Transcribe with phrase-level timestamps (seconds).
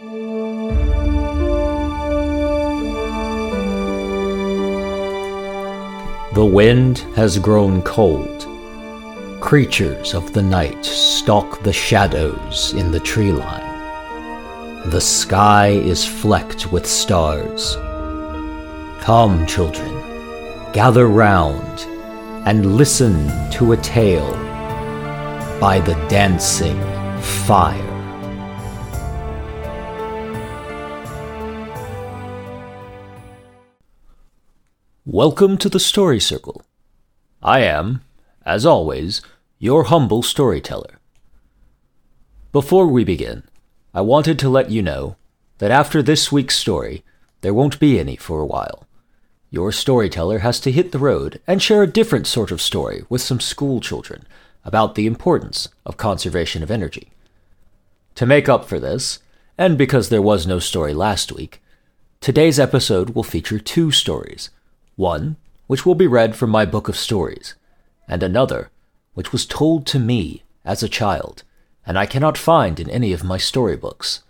[0.00, 0.08] The
[6.36, 8.46] wind has grown cold.
[9.40, 14.90] Creatures of the night stalk the shadows in the tree line.
[14.90, 17.74] The sky is flecked with stars.
[19.02, 19.92] Come, children,
[20.72, 21.80] gather round
[22.46, 24.32] and listen to a tale
[25.58, 26.80] by the dancing
[27.20, 27.87] fire.
[35.24, 36.62] Welcome to the Story Circle.
[37.42, 38.02] I am,
[38.46, 39.20] as always,
[39.58, 41.00] your humble storyteller.
[42.52, 43.42] Before we begin,
[43.92, 45.16] I wanted to let you know
[45.58, 47.02] that after this week's story,
[47.40, 48.86] there won't be any for a while.
[49.50, 53.20] Your storyteller has to hit the road and share a different sort of story with
[53.20, 54.24] some school children
[54.64, 57.10] about the importance of conservation of energy.
[58.14, 59.18] To make up for this,
[59.58, 61.60] and because there was no story last week,
[62.20, 64.50] today's episode will feature two stories
[64.98, 65.36] one,
[65.68, 67.54] which will be read from my book of stories,
[68.08, 68.68] and another,
[69.14, 71.44] which was told to me as a child,
[71.86, 74.22] and I cannot find in any of my storybooks.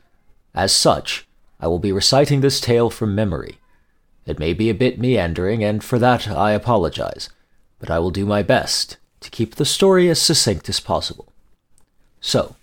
[0.55, 1.27] As such,
[1.58, 3.58] I will be reciting this tale from memory.
[4.27, 7.30] It may be a bit meandering, and for that I apologize,
[7.78, 11.32] but I will do my best to keep the story as succinct as possible.
[12.20, 12.56] So,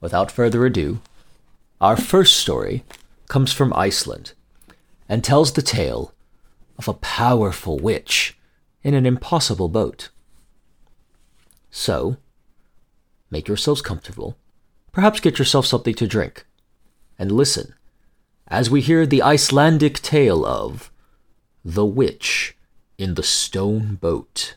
[0.00, 1.00] without further ado,
[1.80, 2.84] our first story
[3.26, 4.34] comes from Iceland
[5.08, 6.14] and tells the tale
[6.80, 8.38] of a powerful witch
[8.82, 10.08] in an impossible boat.
[11.70, 12.16] So,
[13.30, 14.38] make yourselves comfortable,
[14.90, 16.46] perhaps get yourself something to drink,
[17.18, 17.74] and listen
[18.48, 20.90] as we hear the Icelandic tale of
[21.62, 22.56] The Witch
[22.96, 24.56] in the Stone Boat.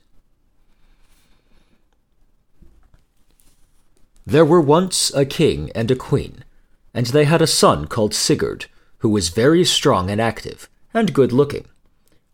[4.25, 6.45] There were once a king and a queen,
[6.93, 8.67] and they had a son called Sigurd,
[8.99, 11.65] who was very strong and active, and good looking.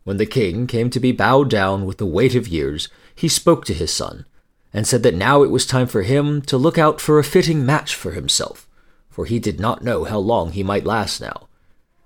[0.10, 3.64] When the king came to be bowed down with the weight of years, he spoke
[3.66, 4.26] to his son,
[4.73, 7.64] and said that now it was time for him to look out for a fitting
[7.64, 8.67] match for himself,
[9.11, 11.48] for he did not know how long he might last now,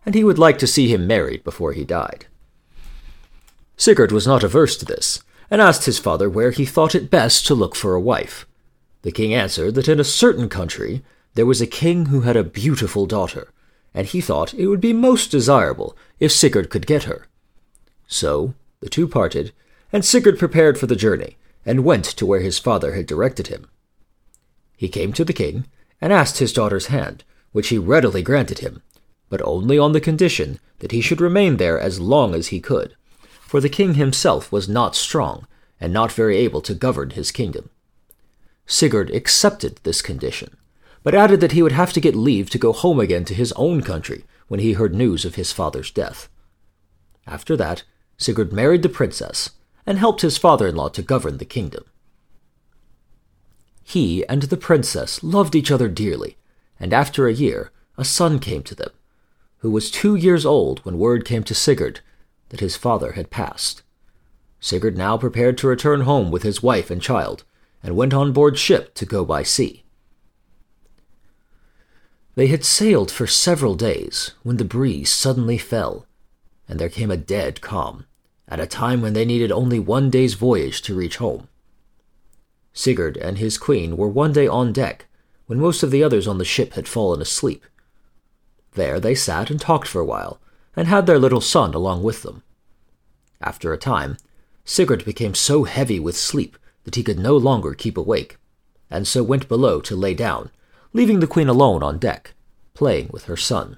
[0.06, 2.26] and he would like to see him married before he died.
[3.78, 7.48] Sigurd was not averse to this, and asked his father where he thought it best
[7.48, 8.46] to look for a wife.
[9.04, 11.04] The king answered that in a certain country
[11.36, 13.54] there was a king who had a beautiful daughter,
[13.94, 17.28] and he thought it would be most desirable if Sigurd could get her.
[18.08, 19.54] So the two parted,
[19.92, 23.68] and Sigurd prepared for the journey, and went to where his father had directed him.
[24.76, 25.66] He came to the king,
[26.02, 28.82] and asked his daughter's hand, which he readily granted him,
[29.30, 32.96] but only on the condition that he should remain there as long as he could,
[33.40, 35.48] for the king himself was not strong,
[35.80, 37.70] and not very able to govern his kingdom.
[38.66, 40.58] Sigurd accepted this condition,
[41.04, 43.52] but added that he would have to get leave to go home again to his
[43.54, 46.30] own country when he heard news of his father's death.
[47.26, 47.84] After that,
[48.18, 49.52] Sigurd married the princess
[49.86, 51.86] and helped his father in law to govern the kingdom.
[53.84, 56.38] He and the princess loved each other dearly,
[56.80, 58.92] and after a year, a son came to them,
[59.58, 62.00] who was two years old when word came to Sigurd
[62.50, 63.84] that his father had passed.
[64.60, 67.44] Sigurd now prepared to return home with his wife and child,
[67.82, 69.84] and went on board ship to go by sea.
[72.36, 76.08] They had sailed for several days when the breeze suddenly fell,
[76.68, 78.06] and there came a dead calm
[78.48, 81.48] at a time when they needed only one day's voyage to reach home.
[82.74, 85.06] Sigurd and his queen were one day on deck
[85.46, 87.66] when most of the others on the ship had fallen asleep.
[88.74, 90.40] There they sat and talked for a while,
[90.76, 92.44] and had their little son along with them.
[93.42, 94.18] After a time,
[94.66, 98.38] Sigurd became so heavy with sleep that he could no longer keep awake,
[98.90, 100.50] and so went below to lay down,
[100.94, 102.34] leaving the queen alone on deck,
[102.74, 103.78] playing with her son.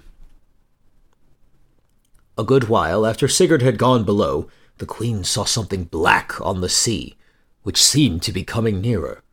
[2.37, 6.69] A good while after Sigurd had gone below, the queen saw something black on the
[6.69, 7.15] sea,
[7.63, 9.23] which seemed to be coming nearer.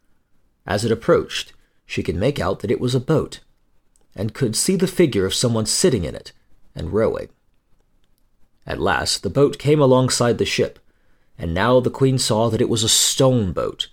[0.67, 1.53] As it approached,
[1.85, 3.41] she could make out that it was a boat,
[4.15, 6.33] and could see the figure of someone sitting in it
[6.75, 7.29] and rowing.
[8.67, 10.79] At last the boat came alongside the ship,
[11.37, 13.89] and now the queen saw that it was a stone boat,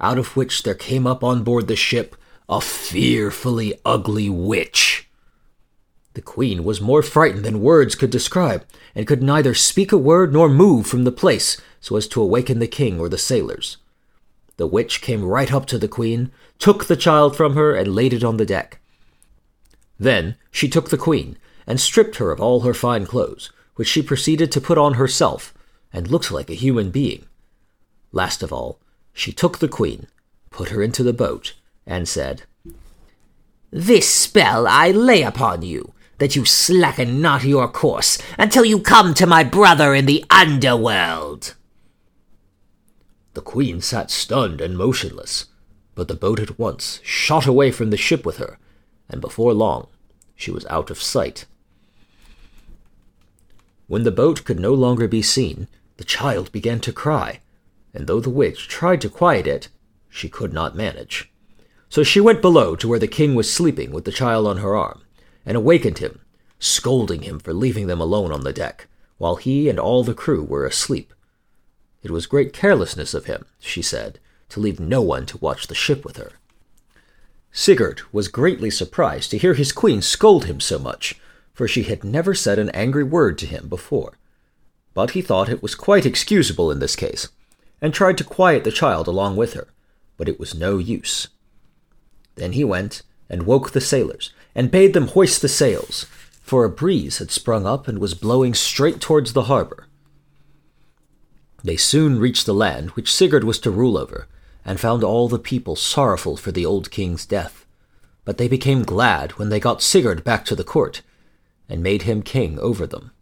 [0.00, 2.14] out of which there came up on board the ship
[2.48, 5.08] a fearfully ugly witch.
[6.14, 10.32] The queen was more frightened than words could describe, and could neither speak a word
[10.32, 13.78] nor move from the place so as to awaken the king or the sailors.
[14.58, 18.12] The witch came right up to the queen, took the child from her, and laid
[18.12, 18.78] it on the deck.
[19.98, 24.02] Then she took the queen, and stripped her of all her fine clothes, which she
[24.02, 25.54] proceeded to put on herself,
[25.92, 27.24] and looked like a human being.
[28.12, 28.78] Last of all,
[29.14, 30.06] she took the queen,
[30.50, 31.54] put her into the boat,
[31.86, 32.42] and said,
[33.70, 39.12] This spell I lay upon you, that you slacken not your course until you come
[39.12, 41.56] to my brother in the underworld.
[43.34, 45.46] The queen sat stunned and motionless,
[45.96, 48.56] but the boat at once shot away from the ship with her,
[49.08, 49.88] and before long
[50.36, 51.44] she was out of sight.
[53.88, 55.66] When the boat could no longer be seen,
[55.96, 57.40] the child began to cry,
[57.92, 59.70] and though the witch tried to quiet it,
[60.08, 61.32] she could not manage.
[61.88, 64.76] So she went below to where the king was sleeping with the child on her
[64.76, 65.01] arm,
[65.44, 66.20] and awakened him,
[66.58, 70.42] scolding him for leaving them alone on the deck, while he and all the crew
[70.42, 71.12] were asleep.
[72.02, 74.18] It was great carelessness of him, she said,
[74.48, 76.32] to leave no one to watch the ship with her.
[77.52, 81.16] Sigurd was greatly surprised to hear his queen scold him so much,
[81.52, 84.18] for she had never said an angry word to him before.
[84.94, 87.28] But he thought it was quite excusable in this case,
[87.80, 89.68] and tried to quiet the child along with her,
[90.16, 91.28] but it was no use.
[92.36, 96.06] Then he went and woke the sailors, and bade them hoist the sails,
[96.42, 99.86] for a breeze had sprung up and was blowing straight towards the harbor.
[101.64, 104.26] They soon reached the land which Sigurd was to rule over,
[104.64, 107.64] and found all the people sorrowful for the old king's death.
[108.24, 111.02] But they became glad when they got Sigurd back to the court,
[111.68, 113.12] and made him king over them.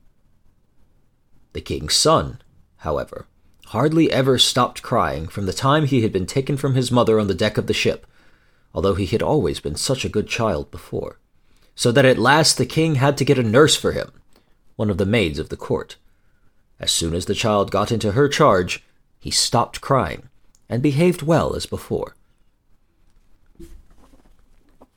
[1.52, 2.40] The king's son,
[2.78, 3.26] however,
[3.66, 7.28] hardly ever stopped crying from the time he had been taken from his mother on
[7.28, 8.06] the deck of the ship,
[8.74, 11.18] although he had always been such a good child before,
[11.74, 14.12] so that at last the king had to get a nurse for him,
[14.76, 15.96] one of the maids of the court.
[16.78, 18.82] As soon as the child got into her charge,
[19.18, 20.28] he stopped crying
[20.68, 22.14] and behaved well as before.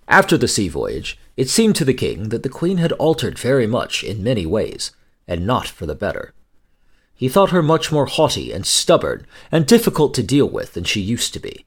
[0.07, 3.65] After the sea voyage, it seemed to the king that the queen had altered very
[3.65, 4.91] much in many ways,
[5.27, 6.33] and not for the better.
[7.15, 11.01] He thought her much more haughty and stubborn and difficult to deal with than she
[11.01, 11.65] used to be.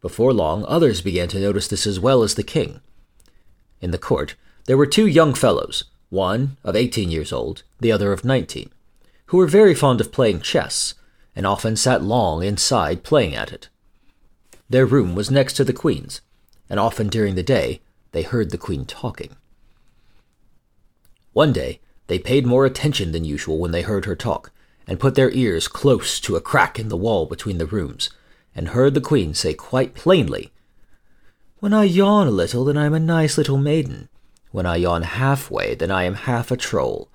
[0.00, 2.80] Before long, others began to notice this as well as the king.
[3.80, 8.12] In the court, there were two young fellows, one of eighteen years old, the other
[8.12, 8.70] of nineteen,
[9.26, 10.94] who were very fond of playing chess,
[11.36, 13.68] and often sat long inside playing at it.
[14.68, 16.20] Their room was next to the queen's,
[16.68, 17.80] and often during the day
[18.12, 19.36] they heard the queen talking.
[21.32, 24.50] One day, they paid more attention than usual when they heard her talk,
[24.86, 28.10] and put their ears close to a crack in the wall between the rooms,
[28.54, 30.52] and heard the queen say quite plainly,
[31.58, 34.08] When I yawn a little, then I am a nice little maiden.
[34.50, 37.08] When I yawn halfway, then I am half a troll.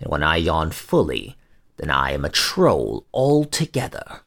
[0.00, 1.36] And when I yawn fully,
[1.76, 4.20] then I am a troll altogether.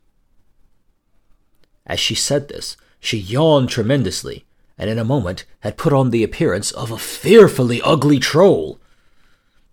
[1.85, 4.45] As she said this, she yawned tremendously,
[4.77, 8.79] and in a moment had put on the appearance of a fearfully ugly troll.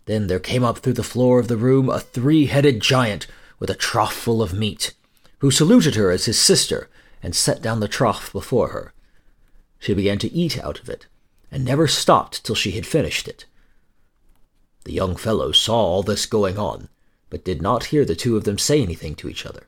[0.07, 3.27] Then there came up through the floor of the room a three headed giant
[3.59, 4.95] with a trough full of meat,
[5.45, 6.89] who saluted her as his sister
[7.23, 8.95] and set down the trough before her.
[9.79, 11.07] She began to eat out of it,
[11.51, 13.45] and never stopped till she had finished it.
[14.85, 16.89] The young fellow saw all this going on,
[17.29, 19.67] but did not hear the two of them say anything to each other.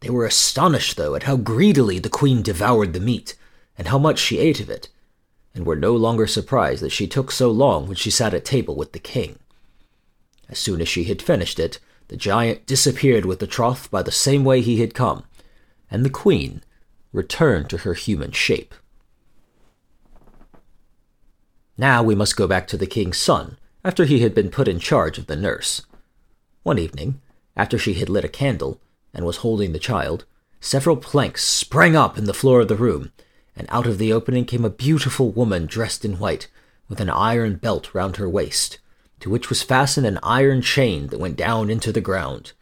[0.00, 3.36] They were astonished, though, at how greedily the queen devoured the meat,
[3.78, 4.90] and how much she ate of it,
[5.54, 8.76] and were no longer surprised that she took so long when she sat at table
[8.76, 9.38] with the king.
[10.50, 11.78] As soon as she had finished it,
[12.10, 15.22] the giant disappeared with the trough by the same way he had come,
[15.88, 16.60] and the queen
[17.12, 18.74] returned to her human shape.
[21.78, 24.80] Now we must go back to the king's son, after he had been put in
[24.80, 25.82] charge of the nurse.
[26.64, 27.20] One evening,
[27.56, 28.80] after she had lit a candle
[29.14, 30.24] and was holding the child,
[30.60, 33.12] several planks sprang up in the floor of the room,
[33.54, 36.48] and out of the opening came a beautiful woman dressed in white,
[36.88, 38.80] with an iron belt round her waist,
[39.20, 42.52] to which was fastened an iron chain that went down into the ground.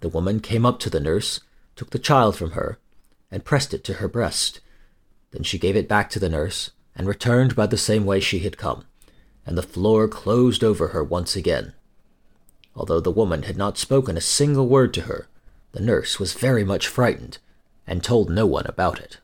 [0.00, 1.40] The woman came up to the nurse,
[1.74, 2.78] took the child from her,
[3.30, 4.60] and pressed it to her breast.
[5.30, 8.40] Then she gave it back to the nurse, and returned by the same way she
[8.40, 8.84] had come,
[9.44, 11.72] and the floor closed over her once again.
[12.74, 15.28] Although the woman had not spoken a single word to her,
[15.72, 17.38] the nurse was very much frightened,
[17.86, 19.18] and told no one about it.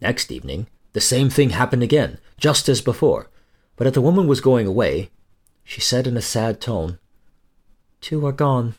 [0.00, 3.28] Next evening, the same thing happened again, just as before,
[3.76, 5.10] but as the woman was going away,
[5.62, 6.98] she said in a sad tone,
[8.00, 8.74] Two are gone,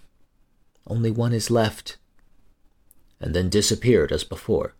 [0.87, 1.97] only one is left,
[3.19, 4.75] and then disappeared as before.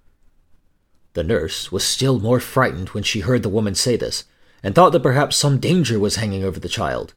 [1.14, 4.26] The nurse was still more frightened when she heard the woman say this,
[4.62, 7.14] and thought that perhaps some danger was hanging over the child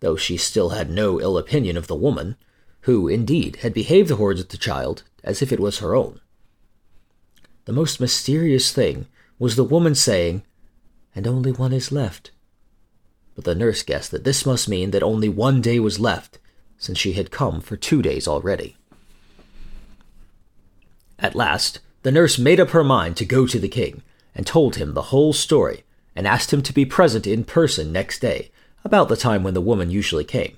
[0.00, 2.36] though she still had no ill opinion of the woman,
[2.82, 6.20] who, indeed, had behaved towards the child as if it was her own.
[7.64, 9.06] The most mysterious thing
[9.38, 10.44] was the woman saying,
[11.16, 12.30] And only one is left.
[13.34, 16.38] But the nurse guessed that this must mean that only one day was left,
[16.78, 18.76] since she had come for two days already.
[21.18, 24.02] At last, the nurse made up her mind to go to the king,
[24.34, 28.20] and told him the whole story, and asked him to be present in person next
[28.20, 28.50] day,
[28.84, 30.56] about the time when the woman usually came.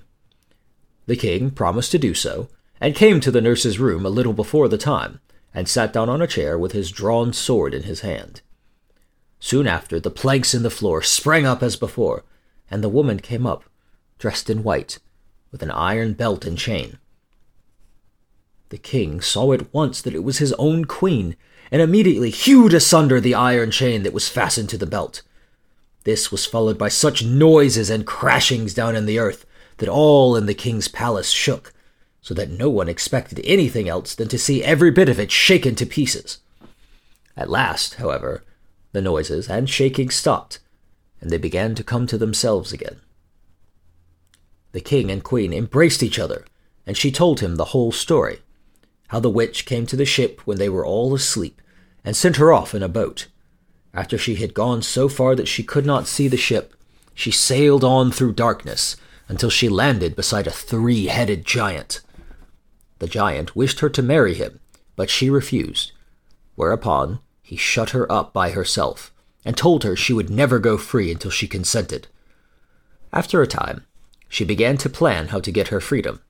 [1.05, 2.49] The king promised to do so,
[2.81, 5.21] and came to the nurse's room a little before the time,
[5.53, 8.41] and sat down on a chair with his drawn sword in his hand.
[9.39, 12.23] Soon after, the planks in the floor sprang up as before,
[12.69, 13.63] and the woman came up,
[14.17, 14.99] dressed in white,
[15.51, 16.99] with an iron belt and chain.
[18.69, 21.35] The king saw at once that it was his own queen,
[21.71, 25.21] and immediately hewed asunder the iron chain that was fastened to the belt.
[26.03, 29.45] This was followed by such noises and crashings down in the earth
[29.77, 31.73] that all in the king's palace shook,
[32.21, 35.75] so that no one expected anything else than to see every bit of it shaken
[35.75, 36.39] to pieces.
[37.37, 38.43] At last, however,
[38.91, 40.59] the noises and shaking stopped,
[41.21, 42.99] and they began to come to themselves again.
[44.71, 46.45] The king and queen embraced each other,
[46.85, 48.39] and she told him the whole story
[49.09, 51.61] how the witch came to the ship when they were all asleep,
[52.05, 53.27] and sent her off in a boat.
[53.91, 56.75] After she had gone so far that she could not see the ship,
[57.15, 58.95] she sailed on through darkness
[59.27, 62.01] until she landed beside a three headed giant.
[62.99, 64.59] The giant wished her to marry him,
[64.95, 65.91] but she refused,
[66.55, 67.19] whereupon
[67.49, 69.11] he shut her up by herself
[69.43, 72.05] and told her she would never go free until she consented.
[73.11, 73.87] After a time,
[74.27, 76.21] she began to plan how to get her freedom,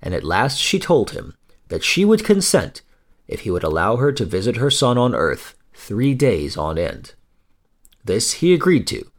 [0.00, 1.34] and at last she told him
[1.66, 2.80] that she would consent
[3.26, 7.14] if he would allow her to visit her son on earth three days on end.
[8.04, 9.10] This he agreed to,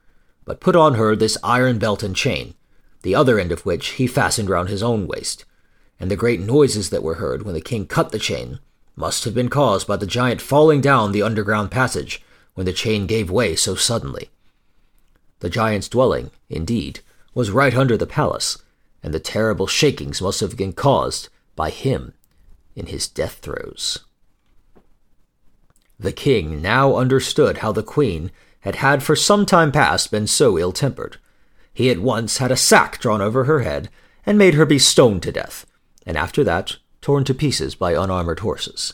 [0.45, 2.53] but put on her this iron belt and chain,
[3.01, 5.43] the other end of which he fastened round his own waist,
[5.99, 8.59] and the great noises that were heard when the king cut the chain
[8.95, 12.21] must have been caused by the giant falling down the underground passage
[12.53, 14.29] when the chain gave way so suddenly.
[15.39, 16.99] The giant's dwelling, indeed,
[17.33, 18.61] was right under the palace,
[19.01, 22.13] and the terrible shakings must have been caused by him
[22.75, 23.99] in his death throes.
[25.99, 28.31] The king now understood how the queen
[28.61, 31.17] had had for some time past been so ill tempered.
[31.73, 33.89] He at once had a sack drawn over her head
[34.25, 35.65] and made her be stoned to death,
[36.05, 38.93] and after that torn to pieces by unarmored horses.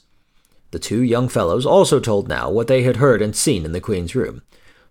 [0.71, 3.79] The two young fellows also told now what they had heard and seen in the
[3.79, 4.41] queen's room,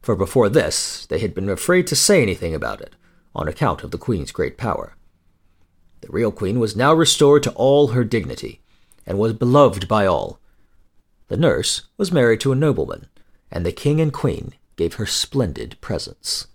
[0.01, 2.95] for before this they had been afraid to say anything about it,
[3.35, 4.95] on account of the queen's great power.
[6.01, 8.61] The real queen was now restored to all her dignity,
[9.05, 10.39] and was beloved by all.
[11.27, 13.09] The nurse was married to a nobleman,
[13.51, 16.47] and the king and queen gave her splendid presents.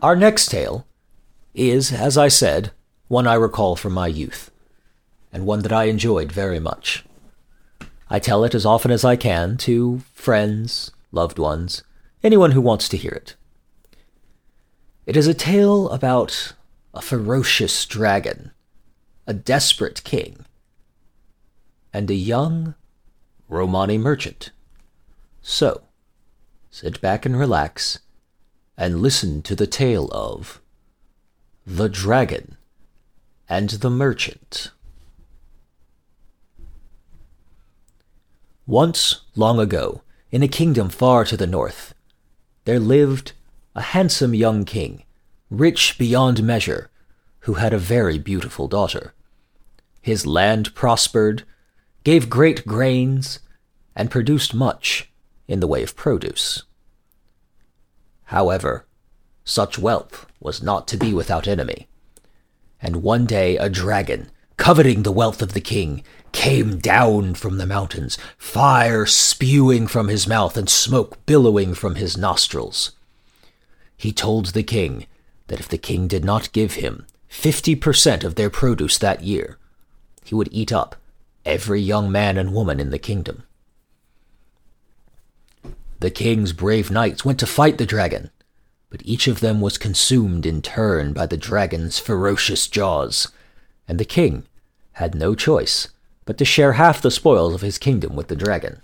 [0.00, 0.86] Our next tale
[1.54, 2.70] is, as I said,
[3.08, 4.52] one I recall from my youth,
[5.32, 7.04] and one that I enjoyed very much.
[8.08, 11.82] I tell it as often as I can to friends, loved ones,
[12.22, 13.34] anyone who wants to hear it.
[15.04, 16.52] It is a tale about
[16.94, 18.52] a ferocious dragon,
[19.26, 20.46] a desperate king,
[21.92, 22.76] and a young
[23.48, 24.52] Romani merchant.
[25.42, 25.82] So,
[26.70, 27.98] sit back and relax
[28.78, 30.60] and listen to the tale of
[31.66, 32.56] The Dragon
[33.48, 34.70] and the Merchant.
[38.66, 41.92] Once, long ago, in a kingdom far to the north,
[42.66, 43.32] there lived
[43.74, 45.02] a handsome young king,
[45.50, 46.88] rich beyond measure,
[47.40, 49.12] who had a very beautiful daughter.
[50.00, 51.42] His land prospered,
[52.04, 53.40] gave great grains,
[53.96, 55.10] and produced much
[55.48, 56.62] in the way of produce.
[58.28, 58.86] However,
[59.44, 61.88] such wealth was not to be without enemy.
[62.80, 67.66] And one day a dragon, coveting the wealth of the king, came down from the
[67.66, 72.92] mountains, fire spewing from his mouth and smoke billowing from his nostrils
[73.98, 75.06] he told the king
[75.48, 79.58] that if the king did not give him 50% of their produce that year,
[80.24, 80.96] he would eat up
[81.44, 83.42] every young man and woman in the kingdom.
[86.00, 88.30] The king's brave knights went to fight the dragon,
[88.90, 93.28] but each of them was consumed in turn by the dragon's ferocious jaws,
[93.88, 94.44] and the king
[94.92, 95.88] had no choice
[96.24, 98.82] but to share half the spoils of his kingdom with the dragon.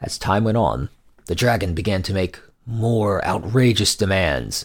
[0.00, 0.88] As time went on,
[1.26, 4.64] the dragon began to make more outrageous demands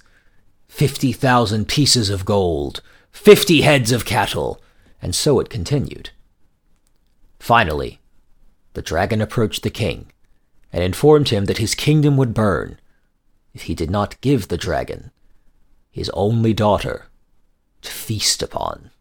[0.70, 2.82] 50,000 pieces of gold,
[3.12, 4.62] 50 heads of cattle,
[5.02, 6.12] and so it continued.
[7.40, 8.00] Finally,
[8.78, 10.06] the dragon approached the king
[10.72, 12.80] and informed him that his kingdom would burn
[13.52, 15.10] if he did not give the dragon
[15.90, 17.08] his only daughter
[17.82, 18.92] to feast upon.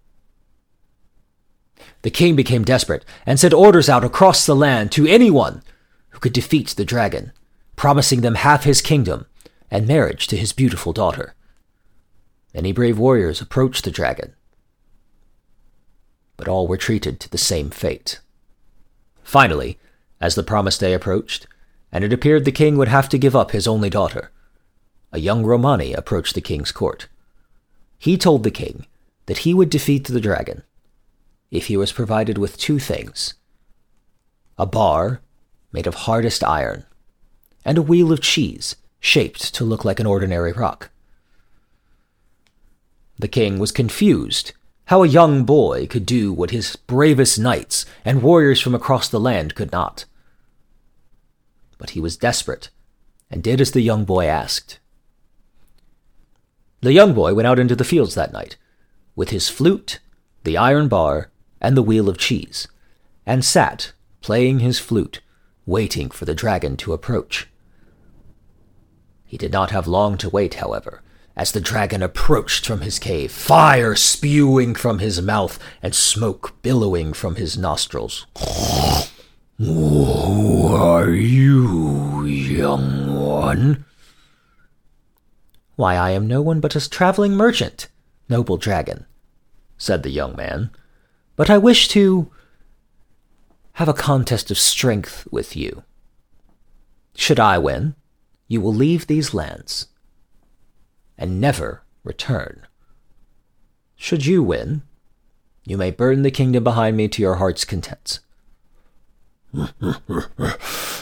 [2.00, 5.62] The king became desperate and sent orders out across the land to anyone
[6.08, 7.32] who could defeat the dragon
[7.76, 9.26] promising them half his kingdom
[9.70, 11.34] and marriage to his beautiful daughter.
[12.54, 14.32] Many brave warriors approached the dragon.
[16.38, 18.20] but all were treated to the same fate.
[19.26, 19.76] Finally,
[20.20, 21.48] as the promised day approached,
[21.90, 24.30] and it appeared the king would have to give up his only daughter,
[25.10, 27.08] a young Romani approached the king's court.
[27.98, 28.86] He told the king
[29.26, 30.62] that he would defeat the dragon
[31.50, 33.34] if he was provided with two things
[34.58, 35.20] a bar
[35.72, 36.84] made of hardest iron,
[37.64, 40.90] and a wheel of cheese shaped to look like an ordinary rock.
[43.18, 44.52] The king was confused
[44.86, 49.20] how a young boy could do what his bravest knights and warriors from across the
[49.20, 50.04] land could not.
[51.76, 52.70] But he was desperate
[53.30, 54.78] and did as the young boy asked.
[56.82, 58.56] The young boy went out into the fields that night
[59.16, 59.98] with his flute,
[60.44, 62.68] the iron bar, and the wheel of cheese,
[63.24, 65.20] and sat playing his flute,
[65.64, 67.48] waiting for the dragon to approach.
[69.24, 71.02] He did not have long to wait, however,
[71.36, 77.12] as the dragon approached from his cave, fire spewing from his mouth and smoke billowing
[77.12, 78.26] from his nostrils.
[79.58, 83.84] Who are you, young one?
[85.76, 87.88] Why, I am no one but a traveling merchant,
[88.30, 89.04] noble dragon,
[89.76, 90.70] said the young man.
[91.36, 92.30] But I wish to
[93.74, 95.84] have a contest of strength with you.
[97.14, 97.94] Should I win,
[98.48, 99.88] you will leave these lands
[101.18, 102.66] and never return.
[103.96, 104.82] Should you win,
[105.64, 108.20] you may burn the kingdom behind me to your heart's content.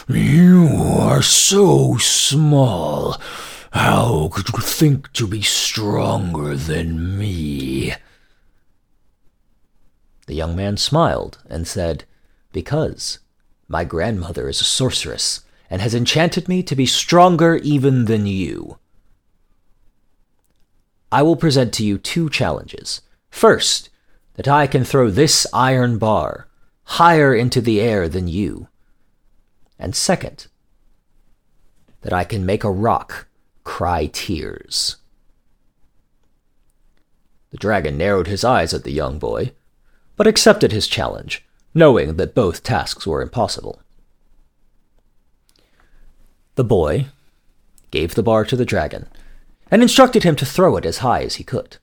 [0.07, 0.69] you
[0.99, 3.19] are so small.
[3.71, 7.93] How could you think to be stronger than me?
[10.27, 12.05] The young man smiled and said,
[12.51, 13.19] because
[13.67, 18.79] my grandmother is a sorceress and has enchanted me to be stronger even than you.
[21.15, 22.99] I will present to you two challenges.
[23.29, 23.89] First,
[24.33, 26.49] that I can throw this iron bar
[26.83, 28.67] higher into the air than you.
[29.79, 30.47] And second,
[32.01, 33.27] that I can make a rock
[33.63, 34.97] cry tears.
[37.51, 39.53] The dragon narrowed his eyes at the young boy,
[40.17, 43.79] but accepted his challenge knowing that both tasks were impossible.
[46.55, 47.05] The boy
[47.89, 49.07] gave the bar to the dragon
[49.71, 51.77] and instructed him to throw it as high as he could.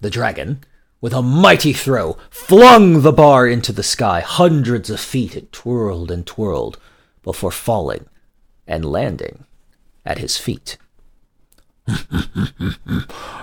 [0.00, 0.60] The dragon,
[1.00, 4.20] with a mighty throw, flung the bar into the sky.
[4.20, 6.78] Hundreds of feet it twirled and twirled
[7.22, 8.06] before falling
[8.66, 9.44] and landing
[10.04, 10.78] at his feet.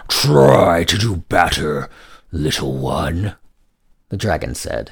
[0.08, 1.90] Try to do better,
[2.32, 3.36] little one,
[4.10, 4.92] the dragon said.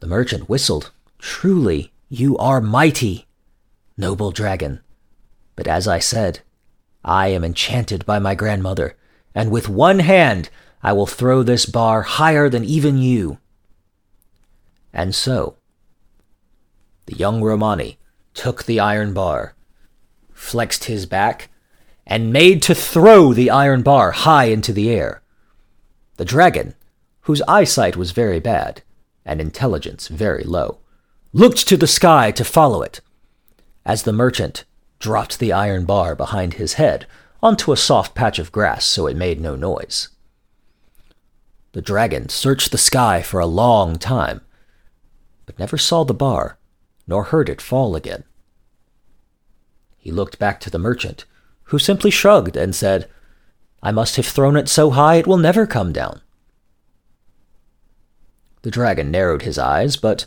[0.00, 0.90] The merchant whistled.
[1.18, 3.26] Truly, you are mighty,
[3.96, 4.80] noble dragon.
[5.60, 6.40] But as I said,
[7.04, 8.96] I am enchanted by my grandmother,
[9.34, 10.48] and with one hand
[10.82, 13.36] I will throw this bar higher than even you.
[14.90, 15.56] And so,
[17.04, 17.98] the young Romani
[18.32, 19.54] took the iron bar,
[20.32, 21.50] flexed his back,
[22.06, 25.20] and made to throw the iron bar high into the air.
[26.16, 26.74] The dragon
[27.24, 28.82] whose eyesight was very bad
[29.26, 30.78] and intelligence very low,
[31.34, 33.02] looked to the sky to follow it,
[33.84, 34.64] as the merchant
[35.00, 37.06] dropped the iron bar behind his head
[37.42, 40.08] onto a soft patch of grass so it made no noise.
[41.72, 44.42] The dragon searched the sky for a long time,
[45.46, 46.58] but never saw the bar,
[47.06, 48.24] nor heard it fall again.
[49.96, 51.24] He looked back to the merchant,
[51.64, 53.08] who simply shrugged and said,
[53.82, 56.20] I must have thrown it so high it will never come down.
[58.62, 60.26] The dragon narrowed his eyes, but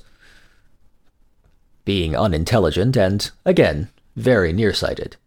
[1.86, 5.18] being unintelligent and, again, very nearsighted,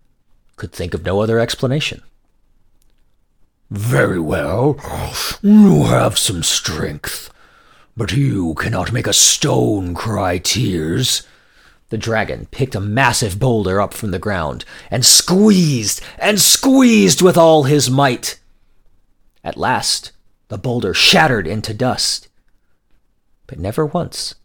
[0.57, 2.03] could think of no other explanation.
[3.71, 4.79] Very well.
[5.43, 7.31] You have some strength,
[7.97, 11.27] but you cannot make a stone cry tears.
[11.89, 17.37] The dragon picked a massive boulder up from the ground and squeezed and squeezed with
[17.37, 18.39] all his might.
[19.43, 20.13] At last,
[20.49, 22.29] the boulder shattered into dust,
[23.47, 24.37] but never once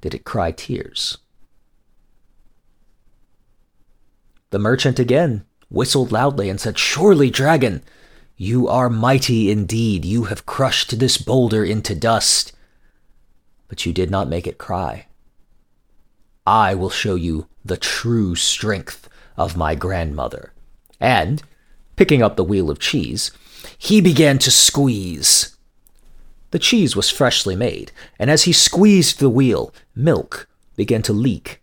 [0.00, 1.18] did it cry tears.
[4.54, 7.82] The merchant again whistled loudly and said, Surely, dragon,
[8.36, 10.04] you are mighty indeed.
[10.04, 12.52] You have crushed this boulder into dust,
[13.66, 15.06] but you did not make it cry.
[16.46, 20.52] I will show you the true strength of my grandmother.
[21.00, 21.42] And,
[21.96, 23.32] picking up the wheel of cheese,
[23.76, 25.56] he began to squeeze
[26.52, 27.90] the cheese was freshly made,
[28.20, 31.60] and as he squeezed the wheel, milk began to leak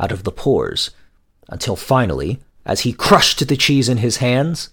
[0.00, 0.90] out of the pores,
[1.48, 4.70] until finally, as he crushed the cheese in his hands,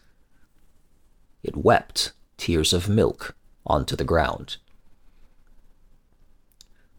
[1.43, 4.57] it wept tears of milk onto the ground.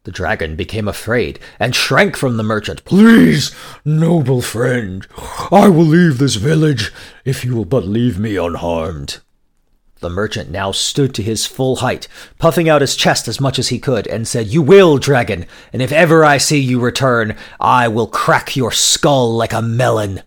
[0.04, 2.84] The dragon became afraid and shrank from the merchant.
[2.84, 3.54] Please,
[3.84, 5.06] noble friend,
[5.50, 6.90] I will leave this village
[7.24, 9.20] if you will but leave me unharmed.
[10.00, 12.08] The merchant now stood to his full height,
[12.38, 15.82] puffing out his chest as much as he could, and said, You will, dragon, and
[15.82, 20.22] if ever I see you return, I will crack your skull like a melon.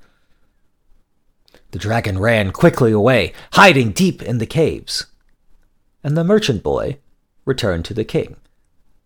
[1.72, 5.08] The dragon ran quickly away, hiding deep in the caves.
[6.04, 7.00] And the merchant boy
[7.44, 8.36] returned to the king,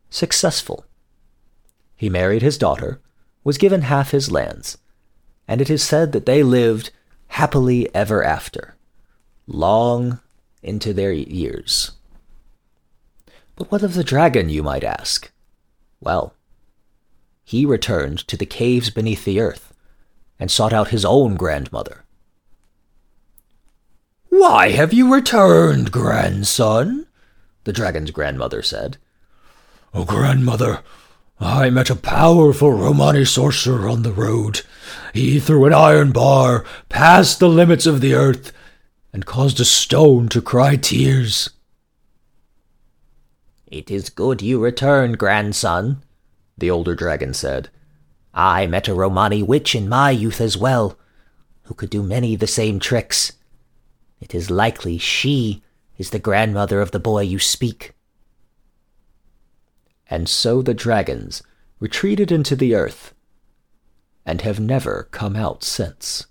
[0.09, 0.83] successful.
[1.95, 2.99] He married his daughter,
[3.45, 4.77] was given half his lands,
[5.47, 6.91] and it is said that they lived
[7.27, 8.75] happily ever after,
[9.47, 10.19] long
[10.61, 11.91] into their ears.
[13.55, 15.31] But what of the dragon, you might ask?
[15.99, 16.33] Well,
[17.43, 19.73] he returned to the caves beneath the earth
[20.39, 22.03] and sought out his own grandmother.
[24.29, 27.07] Why have you returned, grandson?
[27.63, 28.97] the dragon's grandmother said.
[29.93, 30.83] Oh, grandmother,
[31.39, 34.61] I met a powerful Romani sorcerer on the road.
[35.13, 38.51] He threw an iron bar past the limits of the earth
[39.17, 41.49] and caused a stone to cry tears.
[43.65, 46.03] It is good you returned, grandson,
[46.55, 47.71] the older dragon said.
[48.31, 50.99] I met a Romani witch in my youth as well,
[51.63, 53.33] who could do many the same tricks.
[54.21, 55.63] It is likely she
[55.97, 57.95] is the grandmother of the boy you speak.
[60.11, 61.41] And so the dragons
[61.79, 63.15] retreated into the earth
[64.27, 66.27] and have never come out since.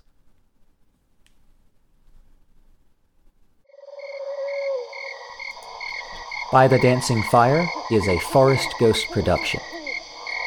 [6.56, 9.60] By the Dancing Fire is a Forest Ghost production.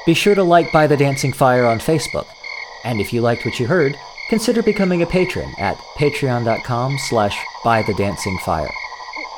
[0.07, 2.25] Be sure to like By the Dancing Fire on Facebook,
[2.83, 3.95] and if you liked what you heard,
[4.27, 8.73] consider becoming a patron at patreon.com slash by the dancing fire.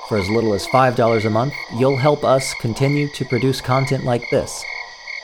[0.08, 4.30] For as little as $5 a month, you'll help us continue to produce content like
[4.30, 4.64] this.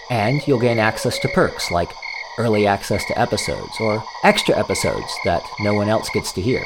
[0.10, 1.94] And you'll gain access to perks like
[2.38, 6.66] early access to episodes or extra episodes that no one else gets to hear.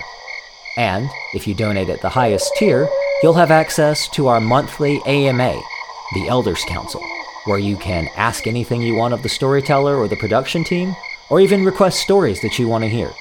[0.75, 2.89] And if you donate at the highest tier,
[3.21, 5.59] you'll have access to our monthly AMA,
[6.13, 7.01] the Elders Council,
[7.45, 10.95] where you can ask anything you want of the storyteller or the production team,
[11.29, 13.11] or even request stories that you want to hear.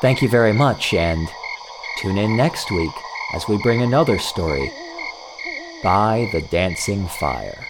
[0.00, 1.28] Thank you very much, and
[1.98, 2.92] tune in next week
[3.34, 4.70] as we bring another story
[5.82, 7.63] by the Dancing Fire.